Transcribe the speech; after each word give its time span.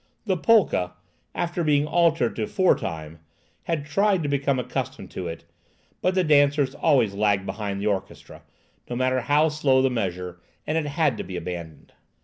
The 0.25 0.35
polka, 0.35 0.93
after 1.35 1.63
being 1.63 1.85
altered 1.85 2.35
to 2.37 2.47
four 2.47 2.73
time, 2.75 3.19
had 3.65 3.85
tried 3.85 4.23
to 4.23 4.29
become 4.29 4.57
accustomed 4.57 5.11
to 5.11 5.27
it; 5.27 5.43
but 6.01 6.15
the 6.15 6.23
dancers 6.23 6.73
always 6.73 7.13
lagged 7.13 7.45
behind 7.45 7.79
the 7.79 7.85
orchestra, 7.85 8.41
no 8.89 8.95
matter 8.95 9.21
how 9.21 9.49
slow 9.49 9.83
the 9.83 9.91
measure, 9.91 10.41
and 10.65 10.75
it 10.75 10.87
had 10.87 11.17
to 11.17 11.23
be 11.23 11.35
abandoned. 11.37 11.93